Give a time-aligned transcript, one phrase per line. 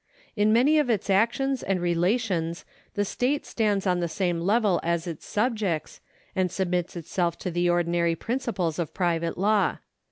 [0.35, 2.65] In many of its actions and relations
[2.95, 6.01] the state stands on the same level as its subjects,
[6.35, 9.77] and submits itself to the ordinary principles of private law.